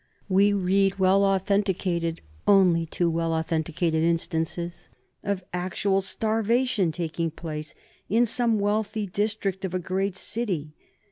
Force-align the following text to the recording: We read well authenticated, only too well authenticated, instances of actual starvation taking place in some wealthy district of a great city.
We 0.27 0.51
read 0.51 0.97
well 0.97 1.23
authenticated, 1.23 2.21
only 2.47 2.87
too 2.87 3.07
well 3.07 3.35
authenticated, 3.35 4.03
instances 4.03 4.89
of 5.23 5.43
actual 5.53 6.01
starvation 6.01 6.91
taking 6.91 7.29
place 7.29 7.75
in 8.09 8.25
some 8.25 8.57
wealthy 8.57 9.05
district 9.05 9.63
of 9.63 9.75
a 9.75 9.79
great 9.79 10.17
city. 10.17 10.73